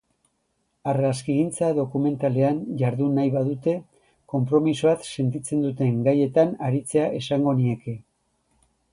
Argazkigintza 0.91 1.67
dokumentalean 1.79 2.61
jardun 2.79 3.11
nahi 3.17 3.29
badute, 3.35 3.75
konpromisoa 4.33 4.93
sentitzen 5.17 5.61
duten 5.67 5.99
gaietan 6.07 6.55
aritzea 6.69 7.05
esango 7.21 7.53
nieke. 7.61 7.95